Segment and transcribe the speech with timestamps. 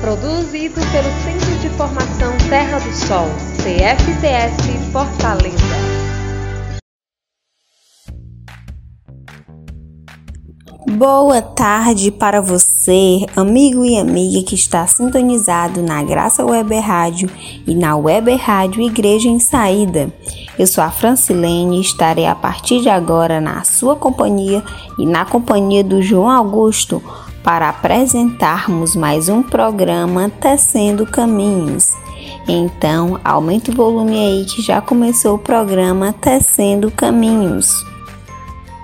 [0.00, 5.56] Produzido pelo Centro de Formação Terra do Sol, CFTS Fortaleza.
[10.86, 17.30] Boa tarde para você, amigo e amiga que está sintonizado na Graça Web Rádio
[17.66, 20.12] e na Web Rádio Igreja em Saída.
[20.58, 24.62] Eu sou a Francilene e estarei a partir de agora na sua companhia
[24.98, 27.02] e na companhia do João Augusto
[27.46, 31.94] para apresentarmos mais um programa Tecendo Caminhos.
[32.48, 37.86] Então, aumente o volume aí que já começou o programa Tecendo Caminhos.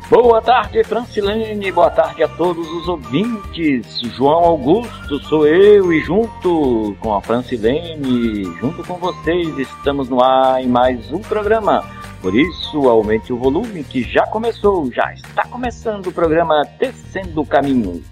[0.09, 1.73] Boa tarde, Francilene.
[1.73, 3.98] Boa tarde a todos os ouvintes.
[4.14, 10.62] João Augusto sou eu e junto com a Francilene, junto com vocês, estamos no ar
[10.62, 11.84] em mais um programa.
[12.20, 18.11] Por isso, aumente o volume que já começou, já está começando o programa Tecendo Caminhos.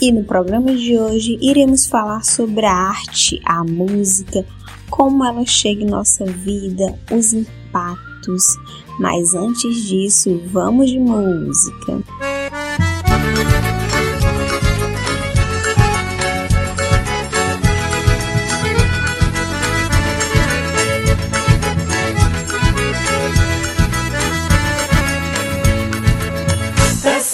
[0.00, 4.44] E no programa de hoje iremos falar sobre a arte, a música,
[4.90, 8.44] como ela chega em nossa vida, os impactos,
[9.00, 12.02] mas antes disso, vamos de música.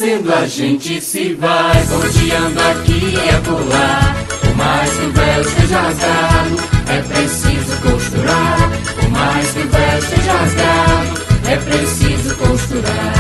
[0.03, 4.17] Descendo a gente se vai, rodeando aqui e acolá.
[4.41, 6.56] Por mais que o véu esteja rasgado,
[6.89, 8.70] é preciso costurar.
[8.97, 13.15] Por mais que o véu esteja rasgado, é preciso costurar.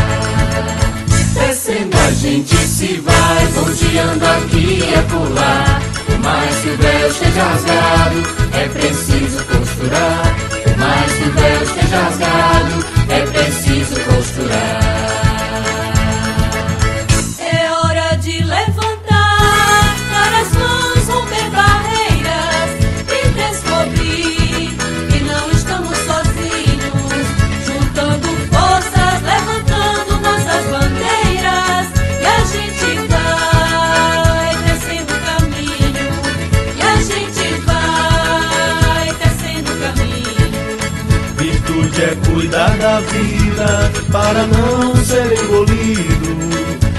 [1.34, 5.80] Descendo a gente se vai, rodeando aqui e acolá.
[6.04, 8.22] Por mais que o véu esteja rasgado,
[8.60, 10.36] é preciso costurar.
[10.64, 15.11] Por mais que o véu esteja rasgado, é preciso costurar.
[42.52, 46.36] Cuidar da vida para não ser engolido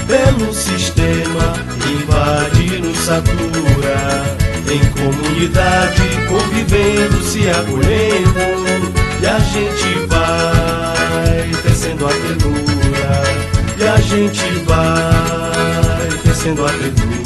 [0.07, 1.53] pelo sistema
[1.87, 4.33] invade nos satura.
[4.65, 13.23] Em comunidade convivendo, se acolhendo, e a gente vai tecendo a ternura,
[13.77, 17.23] e a gente vai tecendo a ternura.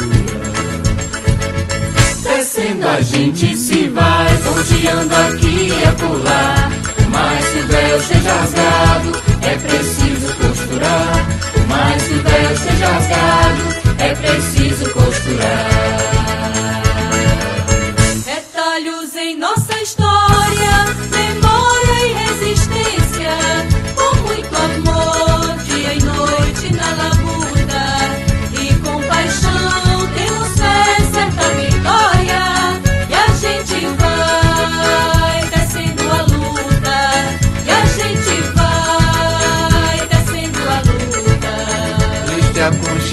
[2.23, 9.11] Descendo a gente se vai, ponteando aqui e acolá mais que o véu esteja rasgado,
[9.41, 11.25] é preciso costurar.
[11.53, 13.63] Por mais que o véu esteja rasgado,
[13.99, 16.56] é preciso costurar.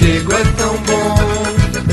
[0.05, 1.15] Aconchego é tão bom,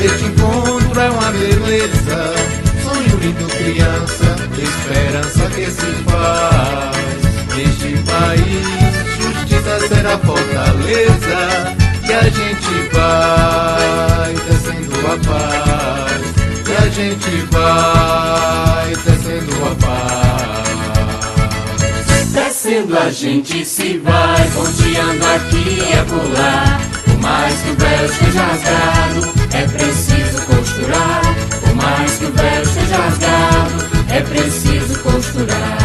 [0.04, 2.34] este encontro é uma beleza.
[2.82, 6.92] Sonho lindo, criança, esperança que se faz.
[7.56, 8.66] Neste país,
[9.18, 11.40] justiça será fortaleza.
[12.06, 16.22] E a gente vai tecendo a paz.
[16.68, 20.72] E a gente vai tecendo a paz.
[22.32, 26.92] Descendo a gente se vai, ponteando aqui e acolá.
[27.32, 31.22] Mais que o véu esteja rasgado, é preciso costurar.
[31.62, 33.74] Por mais que o véu esteja rasgado,
[34.10, 35.78] é preciso costurar.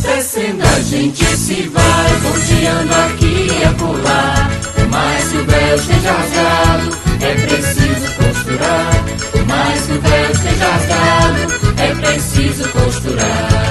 [0.00, 4.48] Descendo a gente se vai, ponteando aqui e acolá.
[4.74, 9.04] Por mais que o véu esteja rasgado, é preciso costurar.
[9.32, 11.40] Por mais que o véu esteja rasgado,
[11.76, 13.66] é preciso costurar.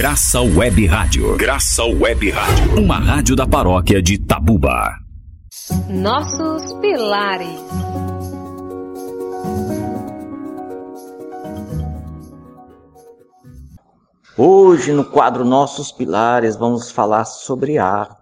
[0.00, 1.36] Graça Web Rádio.
[1.36, 2.80] Graça Web Rádio.
[2.80, 4.94] Uma rádio da paróquia de Tabuba.
[5.90, 7.60] Nossos pilares.
[14.38, 17.78] Hoje, no quadro Nossos Pilares, vamos falar sobre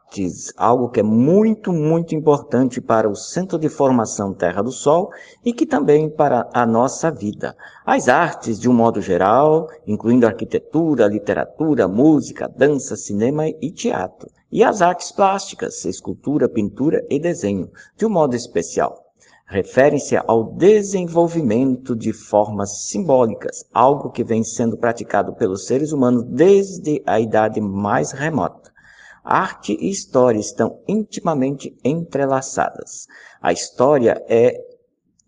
[0.09, 5.11] artes, algo que é muito, muito importante para o Centro de Formação Terra do Sol
[5.45, 7.55] e que também para a nossa vida.
[7.85, 14.31] As artes, de um modo geral, incluindo arquitetura, literatura, música, dança, cinema e teatro.
[14.51, 19.05] E as artes plásticas, escultura, pintura e desenho, de um modo especial
[19.51, 27.03] referem-se ao desenvolvimento de formas simbólicas, algo que vem sendo praticado pelos seres humanos desde
[27.07, 28.71] a idade mais remota.
[29.31, 33.07] Arte e história estão intimamente entrelaçadas.
[33.43, 34.59] A história é,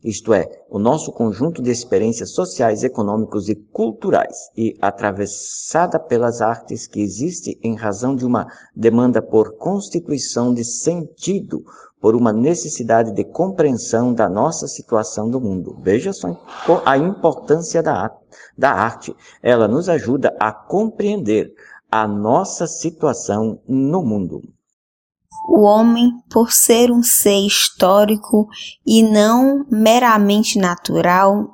[0.02, 6.86] isto é, o nosso conjunto de experiências sociais, econômicos e culturais, e atravessada pelas artes
[6.86, 11.62] que existe em razão de uma demanda por constituição de sentido,
[12.00, 15.76] por uma necessidade de compreensão da nossa situação do mundo.
[15.82, 16.42] Veja só
[16.86, 18.10] a importância da,
[18.56, 19.14] da arte.
[19.42, 21.52] Ela nos ajuda a compreender
[21.90, 24.40] a nossa situação no mundo.
[25.48, 28.46] O homem, por ser um ser histórico
[28.86, 31.48] e não meramente natural,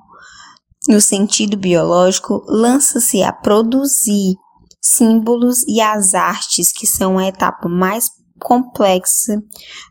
[0.88, 4.34] no sentido biológico, lança-se a produzir
[4.80, 9.42] símbolos e as artes, que são a etapa mais complexa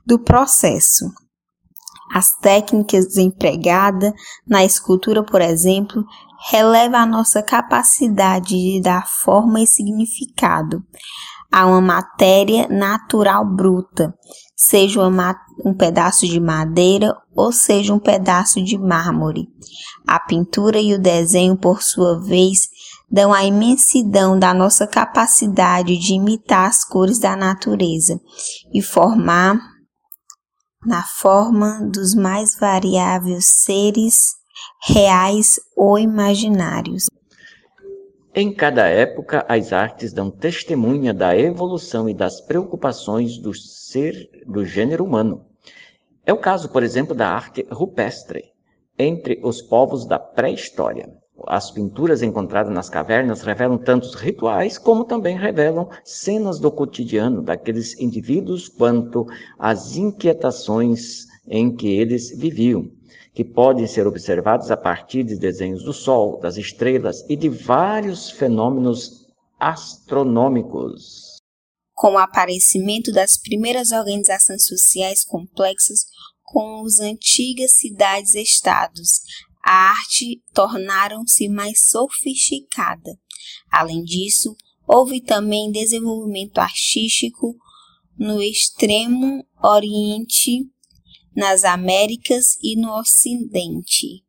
[0.05, 1.05] do processo.
[2.13, 4.13] As técnicas empregadas
[4.47, 6.05] na escultura, por exemplo,
[6.49, 10.83] releva a nossa capacidade de dar forma e significado
[11.51, 14.13] a uma matéria natural bruta,
[14.55, 14.99] seja
[15.63, 19.47] um pedaço de madeira ou seja um pedaço de mármore.
[20.05, 22.67] A pintura e o desenho, por sua vez,
[23.09, 28.19] dão a imensidão da nossa capacidade de imitar as cores da natureza
[28.73, 29.57] e formar
[30.85, 34.33] na forma dos mais variáveis seres
[34.87, 37.07] reais ou imaginários.
[38.35, 44.63] Em cada época, as artes dão testemunha da evolução e das preocupações do ser do
[44.63, 45.43] gênero humano.
[46.23, 48.43] É o caso, por exemplo, da arte rupestre
[48.99, 51.09] entre os povos da pré-história.
[51.47, 57.99] As pinturas encontradas nas cavernas revelam tantos rituais como também revelam cenas do cotidiano daqueles
[57.99, 59.25] indivíduos quanto
[59.57, 62.89] as inquietações em que eles viviam,
[63.35, 68.31] que podem ser observados a partir de desenhos do Sol, das estrelas e de vários
[68.31, 69.27] fenômenos
[69.59, 71.35] astronômicos.
[71.93, 76.05] Com o aparecimento das primeiras organizações sociais complexas
[76.43, 79.19] com as antigas cidades-estados,
[79.61, 83.19] a arte tornaram-se mais sofisticada.
[83.69, 84.55] Além disso,
[84.87, 87.55] houve também desenvolvimento artístico
[88.17, 90.69] no extremo oriente,
[91.35, 94.23] nas Américas e no Ocidente.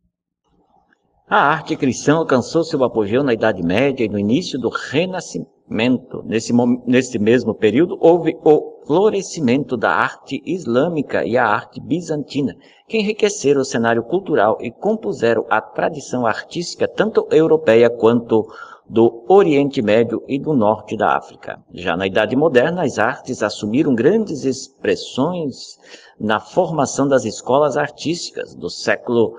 [1.29, 6.23] A arte cristã alcançou seu apogeu na Idade Média e no início do Renascimento.
[6.25, 6.53] Nesse,
[6.87, 12.55] nesse mesmo período, houve o florescimento da arte islâmica e a arte bizantina,
[12.89, 18.47] que enriqueceram o cenário cultural e compuseram a tradição artística tanto europeia quanto
[18.89, 21.61] do Oriente Médio e do Norte da África.
[21.75, 25.77] Já na Idade Moderna, as artes assumiram grandes expressões
[26.19, 29.37] na formação das escolas artísticas do século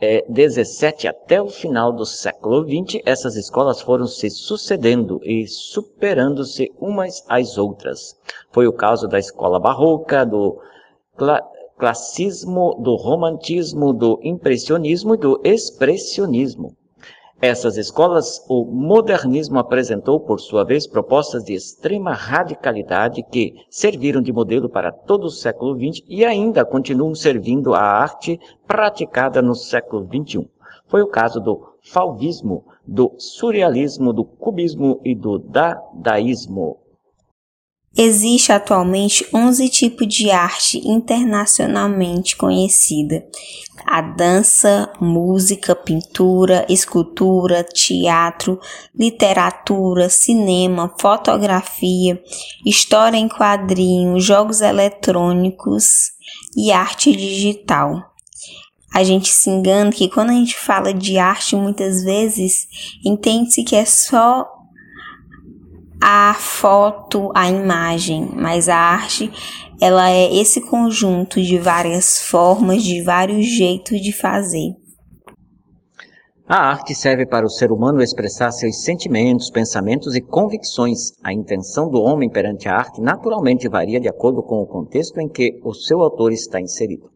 [0.00, 6.72] é, 17 até o final do século 20, essas escolas foram se sucedendo e superando-se
[6.80, 8.16] umas às outras.
[8.52, 10.60] Foi o caso da escola barroca, do
[11.16, 11.42] cla
[12.80, 16.76] do romantismo, do impressionismo e do expressionismo.
[17.40, 24.32] Essas escolas, o modernismo apresentou, por sua vez, propostas de extrema radicalidade que serviram de
[24.32, 30.04] modelo para todo o século XX e ainda continuam servindo à arte praticada no século
[30.04, 30.48] XXI.
[30.88, 36.78] Foi o caso do fauvismo, do surrealismo, do cubismo e do dadaísmo.
[37.96, 43.26] Existe atualmente 11 tipos de arte internacionalmente conhecida.
[43.86, 48.60] A dança, música, pintura, escultura, teatro,
[48.94, 52.22] literatura, cinema, fotografia,
[52.64, 56.12] história em quadrinhos, jogos eletrônicos
[56.56, 58.12] e arte digital.
[58.92, 62.66] A gente se engana que quando a gente fala de arte, muitas vezes
[63.04, 64.57] entende-se que é só
[66.00, 69.30] a foto, a imagem, mas a arte
[69.80, 74.74] ela é esse conjunto de várias formas, de vários jeitos de fazer.
[76.48, 81.12] A arte serve para o ser humano expressar seus sentimentos, pensamentos e convicções.
[81.22, 85.28] A intenção do homem perante a arte naturalmente varia de acordo com o contexto em
[85.28, 87.10] que o seu autor está inserido.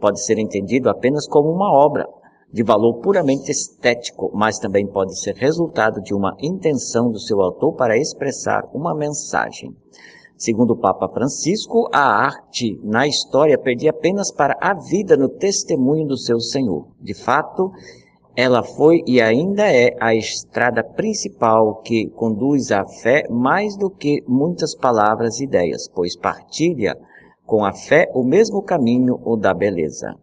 [0.00, 2.06] Pode ser entendido apenas como uma obra
[2.52, 7.74] de valor puramente estético, mas também pode ser resultado de uma intenção do seu autor
[7.74, 9.74] para expressar uma mensagem.
[10.36, 16.06] Segundo o Papa Francisco, a arte na história perdia apenas para a vida no testemunho
[16.06, 16.86] do seu Senhor.
[17.00, 17.72] De fato,
[18.36, 24.22] ela foi e ainda é a estrada principal que conduz à fé mais do que
[24.28, 26.98] muitas palavras e ideias, pois partilha
[27.46, 30.14] com a fé o mesmo caminho, o da beleza.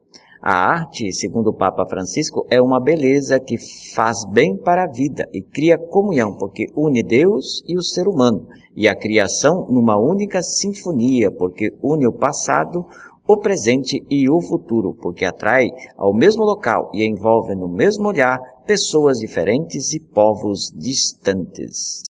[0.45, 3.57] A arte, segundo o Papa Francisco, é uma beleza que
[3.95, 8.45] faz bem para a vida e cria comunhão, porque une Deus e o ser humano,
[8.75, 12.85] e a criação numa única sinfonia, porque une o passado,
[13.25, 18.38] o presente e o futuro, porque atrai ao mesmo local e envolve no mesmo olhar
[18.67, 22.03] pessoas diferentes e povos distantes.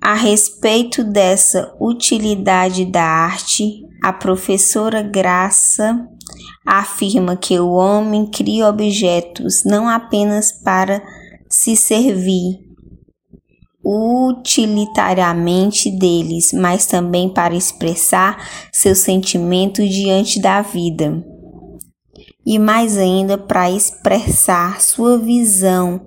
[0.00, 6.08] A respeito dessa utilidade da arte, a professora Graça
[6.64, 11.02] afirma que o homem cria objetos não apenas para
[11.48, 12.60] se servir,
[13.84, 21.24] utilitariamente deles, mas também para expressar seus sentimentos diante da vida.
[22.44, 26.00] E mais ainda para expressar sua visão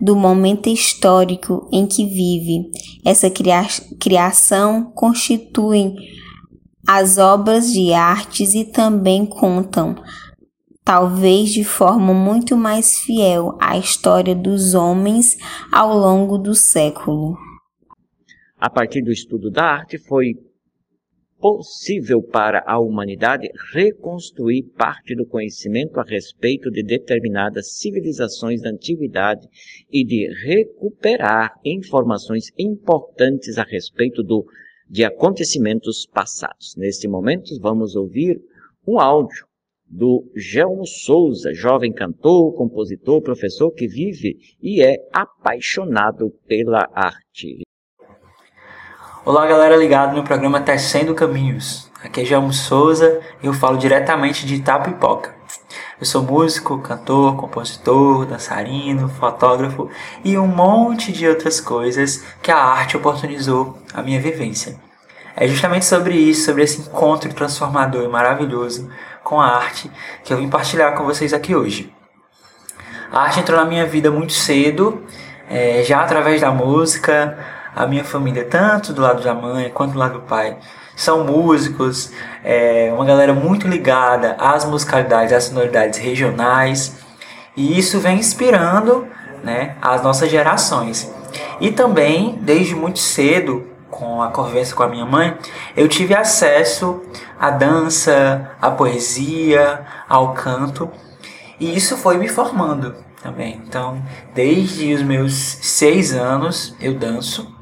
[0.00, 2.70] do momento histórico em que vive.
[3.04, 3.66] Essa cria
[4.00, 5.94] criação constitui
[6.92, 9.94] as obras de artes e também contam
[10.84, 15.36] talvez de forma muito mais fiel à história dos homens
[15.70, 17.38] ao longo do século.
[18.56, 20.34] A partir do estudo da arte, foi
[21.38, 29.46] possível para a humanidade reconstruir parte do conhecimento a respeito de determinadas civilizações da antiguidade
[29.92, 34.44] e de recuperar informações importantes a respeito do,
[34.90, 36.74] de acontecimentos passados.
[36.76, 38.40] Neste momento, vamos ouvir
[38.84, 39.46] um áudio
[39.86, 47.60] do Gelmo Souza, jovem cantor, compositor, professor que vive e é apaixonado pela arte.
[49.24, 51.88] Olá galera ligado no programa Tecendo Caminhos.
[52.02, 55.39] Aqui é Gelmo Souza e eu falo diretamente de Itapipoca.
[56.00, 59.90] Eu sou músico, cantor, compositor, dançarino, fotógrafo
[60.24, 64.80] e um monte de outras coisas que a arte oportunizou a minha vivência.
[65.36, 68.90] É justamente sobre isso, sobre esse encontro transformador e maravilhoso
[69.22, 69.90] com a arte
[70.24, 71.92] que eu vim partilhar com vocês aqui hoje.
[73.12, 75.04] A arte entrou na minha vida muito cedo,
[75.50, 77.36] é, já através da música.
[77.76, 80.58] A minha família, tanto do lado da mãe quanto do lado do pai,
[81.00, 82.12] são músicos,
[82.44, 86.98] é, uma galera muito ligada às musicalidades, às sonoridades regionais,
[87.56, 89.08] e isso vem inspirando
[89.42, 91.10] né, as nossas gerações.
[91.58, 95.38] E também, desde muito cedo, com a convivência com a minha mãe,
[95.74, 97.02] eu tive acesso
[97.38, 100.90] à dança, à poesia, ao canto,
[101.58, 103.58] e isso foi me formando também.
[103.66, 104.02] Então,
[104.34, 107.59] desde os meus seis anos eu danço.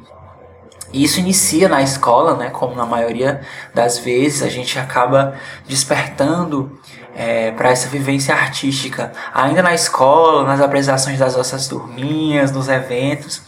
[0.93, 2.51] Isso inicia na escola, né?
[2.51, 3.41] Como na maioria
[3.75, 5.35] das vezes a gente acaba
[5.67, 6.79] despertando
[7.15, 13.43] é, para essa vivência artística, ainda na escola, nas apresentações das nossas turminhas, nos eventos.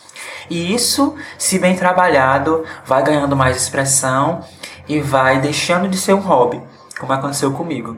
[0.51, 4.45] E isso, se bem trabalhado, vai ganhando mais expressão
[4.89, 6.61] e vai deixando de ser um hobby,
[6.99, 7.97] como aconteceu comigo.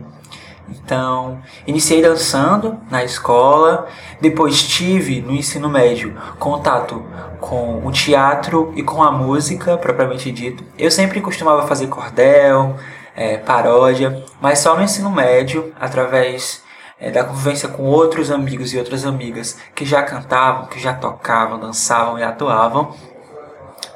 [0.84, 3.86] Então, iniciei dançando na escola,
[4.20, 7.04] depois tive no ensino médio contato
[7.40, 10.64] com o teatro e com a música propriamente dito.
[10.78, 12.76] Eu sempre costumava fazer cordel,
[13.14, 16.62] é, paródia, mas só no ensino médio, através
[16.98, 21.58] é, da convivência com outros amigos e outras amigas que já cantavam, que já tocavam,
[21.58, 22.94] dançavam e atuavam,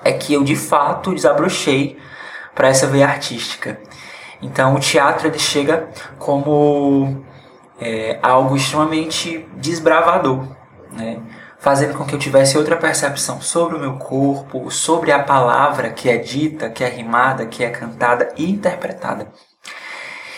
[0.04, 1.98] é que eu de fato desabrochei
[2.54, 3.78] para essa veia artística.
[4.40, 5.88] Então o teatro ele chega
[6.18, 7.24] como
[7.80, 10.46] é, algo extremamente desbravador,
[10.92, 11.20] né?
[11.58, 16.08] fazendo com que eu tivesse outra percepção sobre o meu corpo, sobre a palavra que
[16.08, 19.32] é dita, que é rimada, que é cantada e interpretada.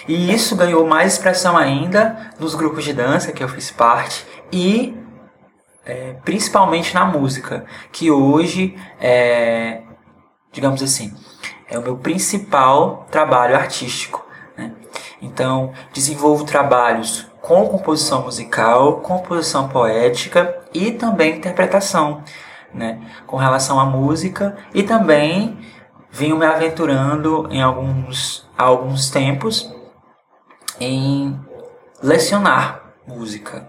[0.06, 4.96] E isso ganhou mais expressão ainda nos grupos de dança que eu fiz parte e
[5.84, 9.82] é, principalmente na música, que hoje é,
[10.52, 11.14] digamos assim,
[11.70, 14.26] é o meu principal trabalho artístico.
[14.56, 14.72] Né?
[15.20, 22.22] Então, desenvolvo trabalhos com composição musical, composição poética e também interpretação,
[22.72, 23.00] né?
[23.26, 25.58] com relação à música e também
[26.10, 29.72] venho me aventurando em alguns, alguns tempos
[30.80, 31.38] em
[32.02, 33.68] lecionar música.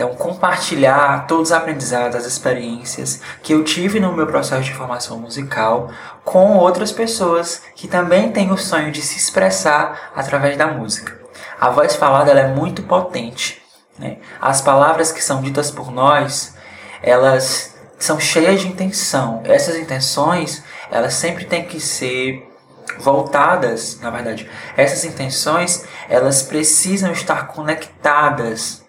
[0.00, 5.18] Então, compartilhar todos os aprendizados, as experiências que eu tive no meu processo de formação
[5.18, 5.90] musical
[6.24, 11.20] com outras pessoas que também têm o sonho de se expressar através da música.
[11.60, 13.60] A voz falada é muito potente.
[13.98, 14.16] Né?
[14.40, 16.54] As palavras que são ditas por nós,
[17.02, 19.42] elas são cheias de intenção.
[19.44, 22.50] Essas intenções, elas sempre têm que ser
[22.98, 24.48] voltadas, na verdade.
[24.78, 28.79] Essas intenções, elas precisam estar conectadas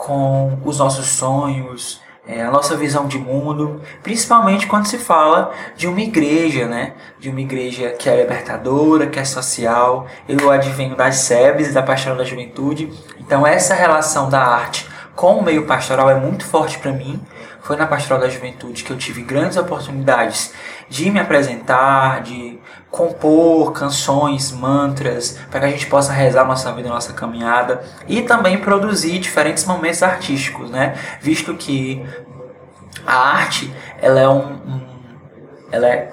[0.00, 5.86] com os nossos sonhos, é, a nossa visão de mundo, principalmente quando se fala de
[5.86, 6.94] uma igreja, né?
[7.18, 10.06] De uma igreja que é libertadora, que é social.
[10.28, 12.90] Eu advenho das SEBs, da Pastoral da Juventude.
[13.18, 17.20] Então essa relação da arte com o meio pastoral é muito forte para mim.
[17.62, 20.52] Foi na Pastoral da Juventude que eu tive grandes oportunidades
[20.88, 22.58] de me apresentar, de
[22.90, 28.58] compor canções, mantras, para que a gente possa rezar nossa vida, nossa caminhada e também
[28.58, 30.94] produzir diferentes momentos artísticos, né?
[31.20, 32.04] Visto que
[33.06, 34.90] a arte, ela é um, um
[35.72, 36.12] ela é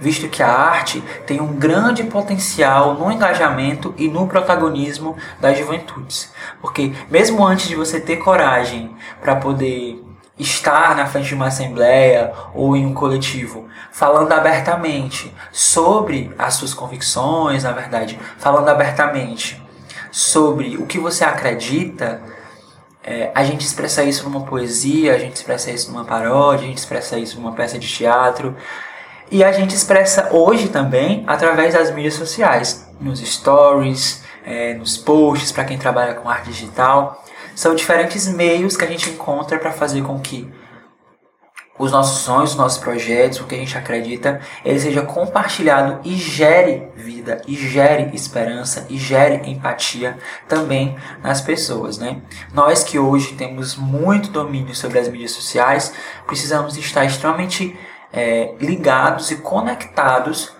[0.00, 6.32] visto que a arte tem um grande potencial no engajamento e no protagonismo das juventudes.
[6.60, 10.04] Porque mesmo antes de você ter coragem para poder
[10.38, 16.72] estar na frente de uma assembleia ou em um coletivo, falando abertamente sobre as suas
[16.72, 19.62] convicções, na verdade, falando abertamente
[20.10, 22.20] sobre o que você acredita,
[23.02, 26.78] é, a gente expressa isso numa poesia, a gente expressa isso numa paródia, a gente
[26.78, 28.54] expressa isso numa peça de teatro.
[29.30, 35.52] E a gente expressa hoje também através das mídias sociais, nos stories, é, nos posts,
[35.52, 37.24] para quem trabalha com arte digital.
[37.58, 40.48] São diferentes meios que a gente encontra para fazer com que
[41.76, 46.14] os nossos sonhos, os nossos projetos, o que a gente acredita, ele seja compartilhado e
[46.14, 52.22] gere vida, e gere esperança, e gere empatia também nas pessoas, né?
[52.54, 55.92] Nós que hoje temos muito domínio sobre as mídias sociais,
[56.28, 57.76] precisamos estar extremamente
[58.12, 60.52] é, ligados e conectados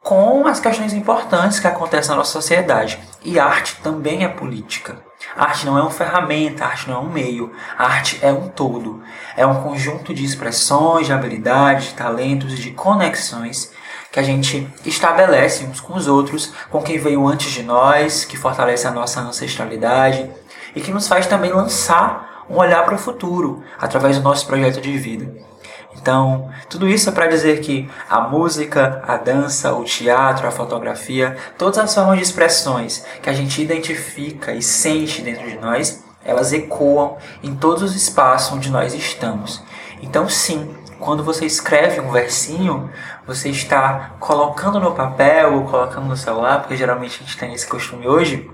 [0.00, 3.00] com as questões importantes que acontecem na nossa sociedade.
[3.24, 5.02] E arte também é política.
[5.36, 9.02] Arte não é uma ferramenta, arte não é um meio, arte é um todo.
[9.36, 13.72] É um conjunto de expressões, de habilidades, de talentos e de conexões
[14.12, 18.36] que a gente estabelece uns com os outros, com quem veio antes de nós, que
[18.36, 20.30] fortalece a nossa ancestralidade
[20.72, 24.80] e que nos faz também lançar um olhar para o futuro através do nosso projeto
[24.80, 25.53] de vida.
[26.00, 31.36] Então, tudo isso é para dizer que a música, a dança, o teatro, a fotografia,
[31.56, 36.52] todas as formas de expressões que a gente identifica e sente dentro de nós, elas
[36.52, 39.62] ecoam em todos os espaços onde nós estamos.
[40.02, 42.90] Então, sim, quando você escreve um versinho,
[43.26, 47.66] você está colocando no papel ou colocando no celular, porque geralmente a gente tem esse
[47.66, 48.50] costume hoje,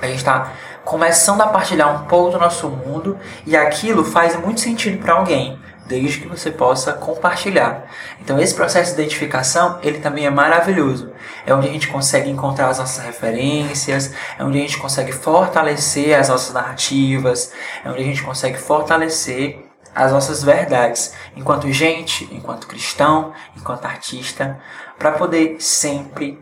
[0.00, 0.52] a gente está
[0.84, 5.58] começando a partilhar um pouco do nosso mundo e aquilo faz muito sentido para alguém
[5.86, 7.86] desde que você possa compartilhar.
[8.20, 11.12] Então esse processo de identificação, ele também é maravilhoso.
[11.46, 16.18] É onde a gente consegue encontrar as nossas referências, é onde a gente consegue fortalecer
[16.18, 17.52] as nossas narrativas,
[17.84, 24.60] é onde a gente consegue fortalecer as nossas verdades, enquanto gente, enquanto cristão, enquanto artista,
[24.98, 26.38] para poder sempre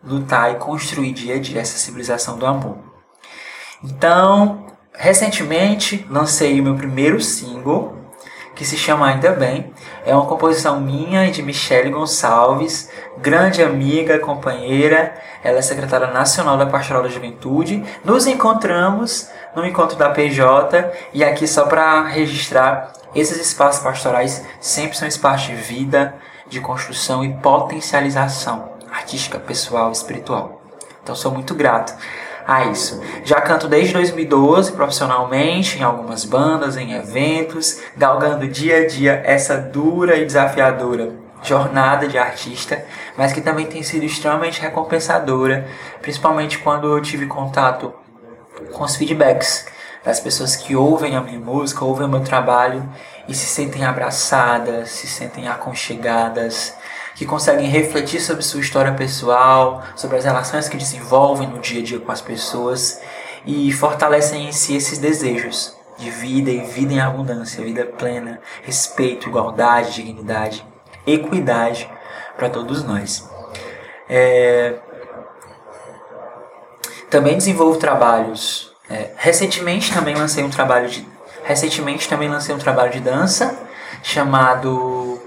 [0.00, 2.78] lutar e construir dia a dia essa civilização do amor.
[3.82, 8.03] Então, recentemente lancei o meu primeiro single,
[8.54, 9.72] que se chama Ainda Bem.
[10.06, 15.14] É uma composição minha e de Michele Gonçalves, grande amiga, companheira.
[15.42, 17.84] Ela é secretária nacional da Pastoral da Juventude.
[18.04, 24.96] Nos encontramos no encontro da PJ e aqui só para registrar, esses espaços pastorais sempre
[24.96, 26.14] são espaços de vida,
[26.48, 30.60] de construção e potencialização artística, pessoal, espiritual.
[31.02, 31.94] Então sou muito grato
[32.46, 33.02] a isso.
[33.24, 39.56] Já canto desde 2012 profissionalmente, em algumas bandas, em eventos, galgando dia a dia essa
[39.56, 42.84] dura e desafiadora jornada de artista,
[43.16, 45.68] mas que também tem sido extremamente recompensadora,
[46.00, 47.92] principalmente quando eu tive contato
[48.72, 49.66] com os feedbacks
[50.02, 52.86] das pessoas que ouvem a minha música, ouvem o meu trabalho
[53.28, 56.74] e se sentem abraçadas, se sentem aconchegadas,
[57.14, 61.84] que conseguem refletir sobre sua história pessoal, sobre as relações que desenvolvem no dia a
[61.84, 63.00] dia com as pessoas
[63.46, 69.28] e fortalecem em si esses desejos de vida e vida em abundância, vida plena, respeito,
[69.28, 70.66] igualdade, dignidade,
[71.06, 71.88] equidade
[72.36, 73.28] para todos nós.
[74.08, 74.74] É...
[77.08, 78.72] Também desenvolvo trabalhos.
[78.90, 79.12] É...
[79.16, 81.06] recentemente também lancei um trabalho de
[81.42, 83.58] recentemente também lancei um trabalho de dança
[84.02, 85.20] chamado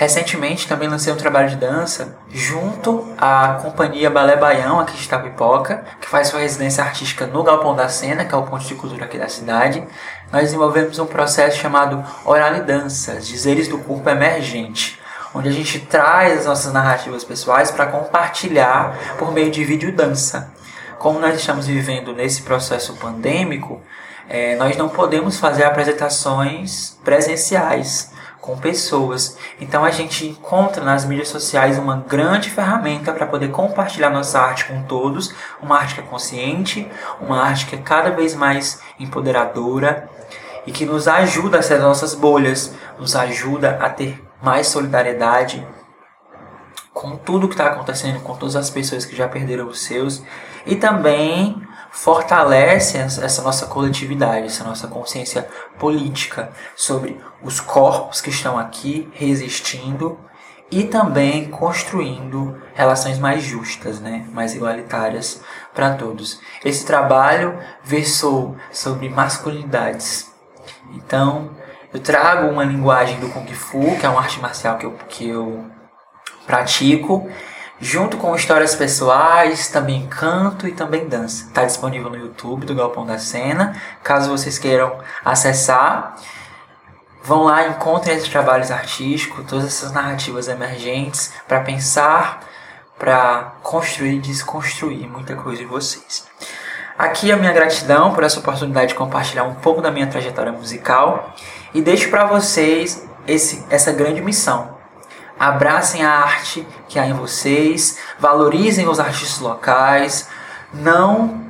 [0.00, 5.84] Recentemente também lancei um trabalho de dança junto à companhia Balé Baião aqui de Itapipoca,
[6.00, 9.04] que faz sua residência artística no Galpão da Cena, que é o ponto de cultura
[9.04, 9.86] aqui da cidade.
[10.32, 14.98] Nós desenvolvemos um processo chamado Oral e Dança, Dizeres do Corpo Emergente,
[15.34, 20.50] onde a gente traz as nossas narrativas pessoais para compartilhar por meio de vídeo dança.
[20.98, 23.82] Como nós estamos vivendo nesse processo pandêmico,
[24.30, 29.36] é, nós não podemos fazer apresentações presenciais com pessoas.
[29.60, 34.64] Então a gente encontra nas mídias sociais uma grande ferramenta para poder compartilhar nossa arte
[34.64, 40.08] com todos, uma arte que é consciente, uma arte que é cada vez mais empoderadora
[40.66, 45.66] e que nos ajuda a sair das nossas bolhas, nos ajuda a ter mais solidariedade
[46.92, 50.22] com tudo que está acontecendo, com todas as pessoas que já perderam os seus
[50.66, 55.48] e também fortalece essa nossa coletividade, essa nossa consciência
[55.78, 60.18] política sobre os corpos que estão aqui resistindo
[60.70, 65.42] e também construindo relações mais justas, né, mais igualitárias
[65.74, 66.40] para todos.
[66.64, 70.30] Esse trabalho versou sobre masculinidades.
[70.94, 71.50] Então,
[71.92, 75.28] eu trago uma linguagem do Kung Fu, que é uma arte marcial que eu, que
[75.28, 75.66] eu
[76.46, 77.28] pratico,
[77.80, 81.46] junto com histórias pessoais, também canto e também dança.
[81.46, 83.74] Está disponível no YouTube do Galpão da Cena.
[84.02, 86.16] Caso vocês queiram acessar,
[87.24, 92.40] vão lá, encontrem esses trabalhos artísticos, todas essas narrativas emergentes para pensar,
[92.98, 96.28] para construir e desconstruir muita coisa de vocês.
[96.98, 101.34] Aqui a minha gratidão por essa oportunidade de compartilhar um pouco da minha trajetória musical
[101.72, 104.79] e deixo para vocês esse, essa grande missão
[105.40, 110.28] abracem a arte que há em vocês, valorizem os artistas locais,
[110.70, 111.48] não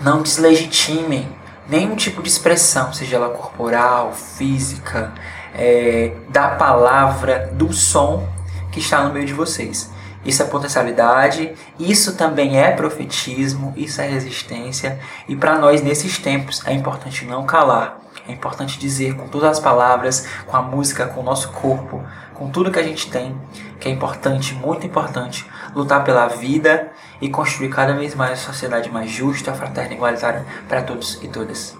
[0.00, 1.28] não deslegitimem
[1.68, 5.12] nenhum tipo de expressão, seja ela corporal, física,
[5.52, 8.28] é, da palavra, do som
[8.70, 9.90] que está no meio de vocês.
[10.24, 16.62] Isso é potencialidade, isso também é profetismo, isso é resistência, e para nós nesses tempos
[16.64, 21.20] é importante não calar, é importante dizer com todas as palavras, com a música, com
[21.20, 22.04] o nosso corpo,
[22.38, 23.36] com tudo que a gente tem,
[23.80, 28.90] que é importante, muito importante, lutar pela vida e construir cada vez mais uma sociedade
[28.90, 31.76] mais justa, fraterna e igualitária para todos e todas.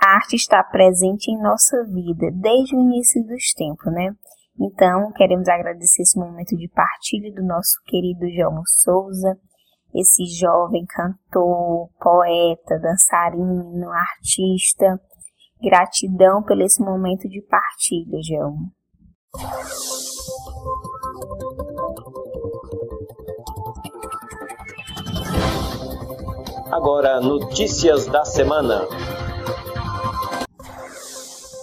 [0.00, 4.10] A arte está presente em nossa vida desde o início dos tempos, né?
[4.60, 9.38] Então, queremos agradecer esse momento de partilha do nosso querido João Souza,
[9.94, 15.00] esse jovem cantor, poeta, dançarino, artista.
[15.62, 18.56] Gratidão pelo esse momento de partilha, João.
[26.70, 28.86] Agora, notícias da semana.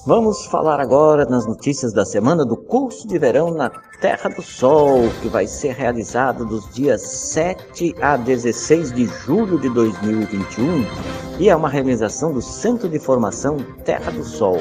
[0.08, 3.70] Vamos falar agora nas notícias da semana do curso de verão na
[4.02, 9.70] Terra do Sol, que vai ser realizado dos dias 7 a 16 de julho de
[9.70, 10.86] 2021
[11.40, 14.58] e é uma realização do Centro de Formação Terra do Sol.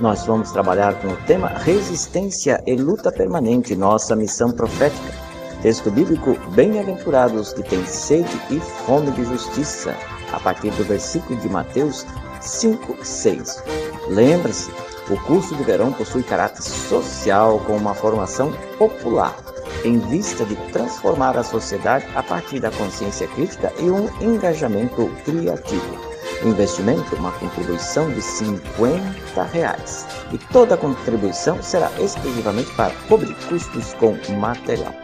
[0.00, 5.12] Nós vamos trabalhar com o tema Resistência e Luta Permanente, nossa missão profética.
[5.60, 9.96] Texto bíblico: Bem-aventurados que têm sede e fome de justiça,
[10.32, 12.06] a partir do versículo de Mateus
[12.40, 13.64] 5, 6.
[14.08, 14.70] Lembre-se,
[15.10, 19.36] o curso de verão possui caráter social com uma formação popular,
[19.84, 26.07] em vista de transformar a sociedade a partir da consciência crítica e um engajamento criativo.
[26.44, 30.06] Investimento, uma contribuição de 50 reais.
[30.32, 34.94] E toda a contribuição será exclusivamente para cobrir custos com material.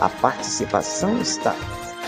[0.00, 1.54] A participação está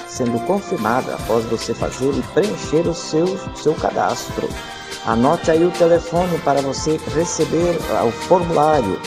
[0.08, 4.48] sendo confirmada após você fazer e preencher o seu, seu cadastro.
[5.06, 8.98] Anote aí o telefone para você receber o formulário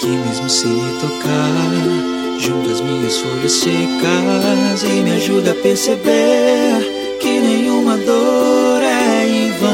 [0.00, 1.97] Que mesmo sem me tocar,
[2.38, 9.50] junto às minhas folhas secas, e me ajuda a perceber que nenhuma dor é em
[9.58, 9.68] vão.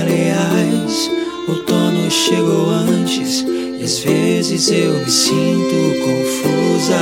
[0.00, 1.10] Aliás,
[1.46, 3.44] outono chegou antes,
[3.78, 6.98] e às vezes eu me sinto confusa.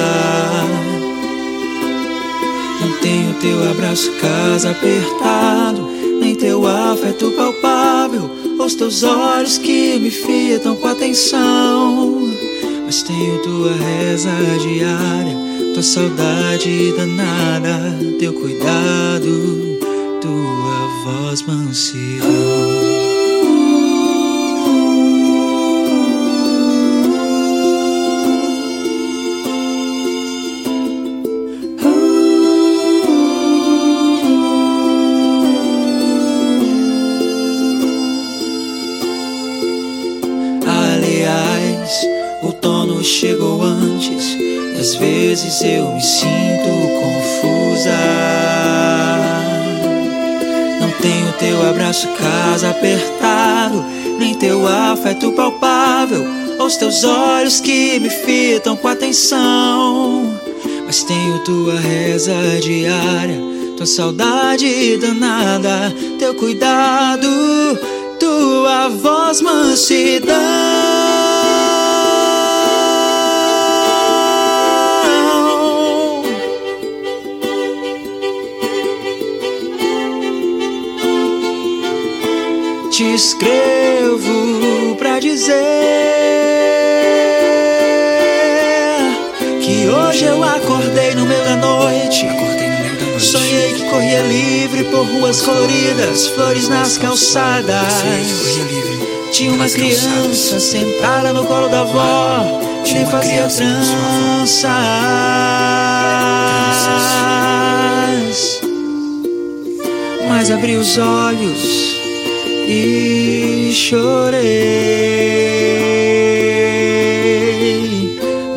[2.81, 5.89] Não tenho teu abraço, casa apertado,
[6.21, 7.78] nem teu afeto palpável,
[8.69, 12.29] os teus olhos que me fitam com atenção.
[12.85, 15.37] Mas tenho tua reza diária,
[15.73, 19.79] tua saudade danada, teu cuidado,
[20.21, 23.08] tua voz mansidão.
[51.99, 53.85] Abraço, casa apertado,
[54.19, 56.25] nem teu afeto palpável,
[56.59, 60.39] os teus olhos que me fitam com atenção.
[60.87, 63.41] Mas tenho tua reza diária,
[63.77, 67.29] tua saudade danada, teu cuidado,
[68.19, 71.28] tua voz mansidão.
[82.99, 85.55] Te escrevo pra dizer
[89.63, 92.27] que hoje eu acordei no meio da noite.
[93.21, 97.87] Sonhei que corria livre por ruas coloridas, flores nas calçadas.
[99.31, 102.61] Tinha uma criança sentada no colo da avó,
[102.93, 104.59] nem fazia tranças.
[110.29, 111.98] Mas abri os olhos
[112.69, 114.39] e chorei.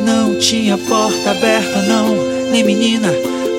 [0.05, 2.13] Não tinha porta aberta, não,
[2.51, 3.09] nem menina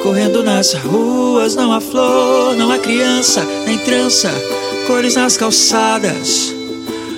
[0.02, 1.54] correndo nas ruas.
[1.54, 4.30] Não há flor, não há criança, nem trança,
[4.86, 6.54] cores nas calçadas.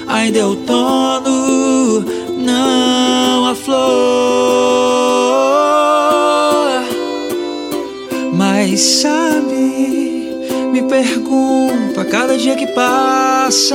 [0.06, 2.04] Ainda é outono,
[2.38, 4.44] não há flor.
[8.32, 9.53] Mas sabe,
[10.94, 13.74] pergunto a cada dia que passa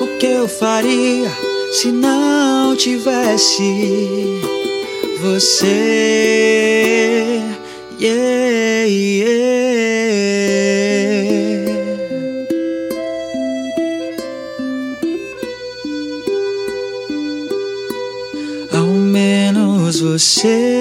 [0.00, 1.30] o que eu faria
[1.72, 4.40] se não tivesse
[5.20, 5.68] você.
[8.00, 9.28] Yeah, yeah.
[18.72, 20.77] Ao menos você.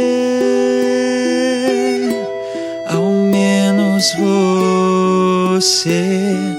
[5.59, 6.56] Você.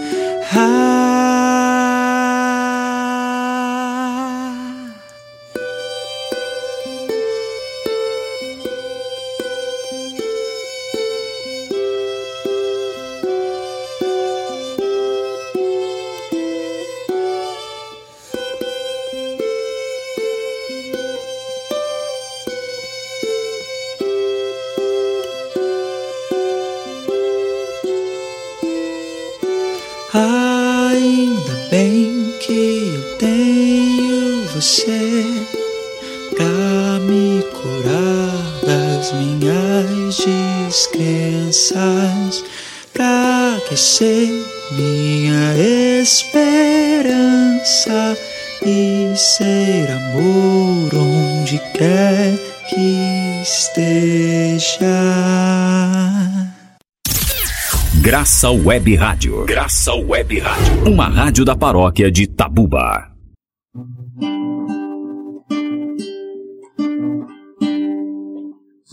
[37.61, 38.33] Curar
[38.64, 40.16] das minhas
[40.68, 42.44] descrenças,
[42.92, 44.29] pra aquecer
[44.73, 45.57] minha
[46.03, 47.18] esperança
[48.64, 54.87] e ser amor onde quer que esteja.
[58.01, 59.44] Graça Web Rádio.
[59.44, 60.88] Graça Web Rádio.
[60.90, 63.17] Uma rádio da paróquia de Tabuba.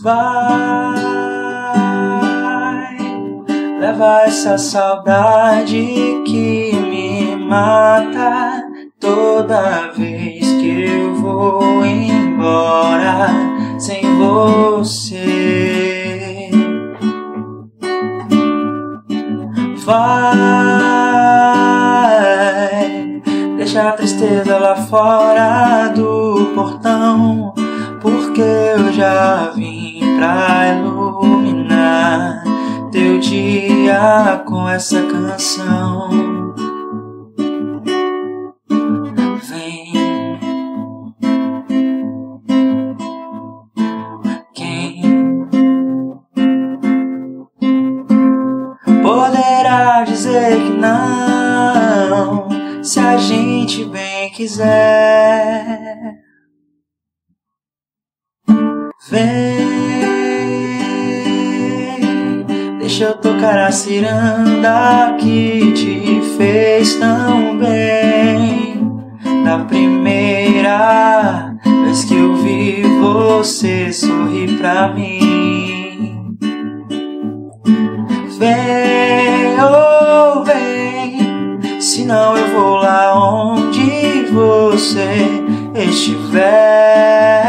[0.06, 1.02] Vai,
[3.80, 8.62] leva essa saudade que me mata.
[9.00, 13.30] toda vez que eu vou embora
[13.80, 15.32] sem você.
[19.84, 20.36] Vai
[23.56, 27.52] deixar a tristeza lá fora do portão,
[28.00, 29.75] porque eu já vim
[34.46, 36.08] com essa canção.
[39.42, 39.92] Vem.
[44.54, 45.02] Quem
[49.02, 52.48] poderá dizer que não,
[52.82, 56.14] se a gente bem quiser?
[59.10, 59.55] Vem,
[62.98, 68.80] deixa eu tocar a ciranda que te fez tão bem.
[69.44, 71.54] Da primeira
[71.84, 76.38] vez que eu vi você sorrir pra mim.
[78.38, 87.45] Vem, oh vem, senão eu vou lá onde você estiver.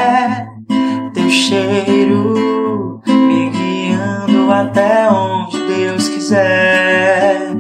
[6.28, 7.56] Quiser.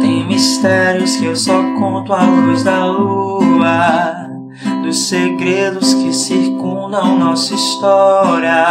[0.00, 4.28] Tem mistérios que eu só conto à luz da lua,
[4.82, 8.66] dos segredos que circundam nossa história,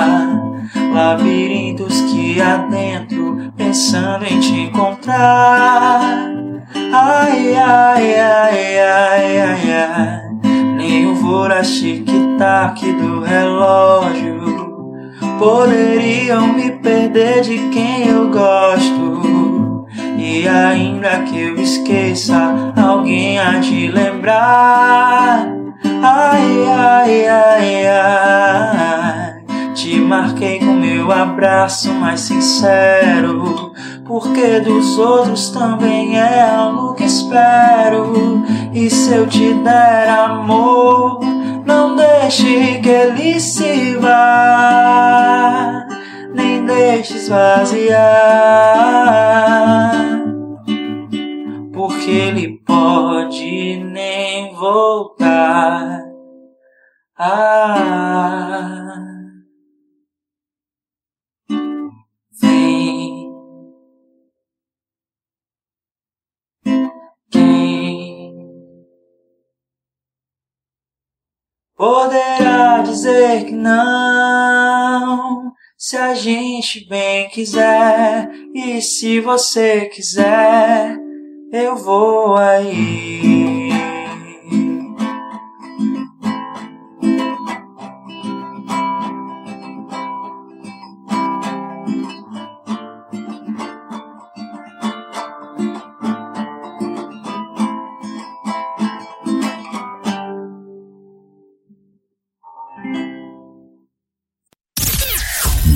[0.94, 6.02] labirintos que adentro pensando em te encontrar.
[6.94, 10.22] Ai, ai, ai, ai, ai, ai.
[10.76, 14.63] Nem o voraz tic-tac do relógio
[15.40, 19.88] poderiam me perder de quem eu gosto.
[20.18, 25.48] E ainda que eu esqueça, alguém há de lembrar.
[26.02, 29.44] Ai, ai, ai, ai.
[29.74, 33.74] Te marquei com meu abraço mais sincero.
[34.06, 38.44] Porque dos outros também é algo que espero.
[38.74, 41.20] E se eu te der amor,
[41.66, 45.86] não deixe que ele se vá,
[46.34, 49.13] nem deixe esvaziar.
[75.94, 80.98] Se a gente bem quiser, e se você quiser,
[81.52, 83.83] eu vou aí.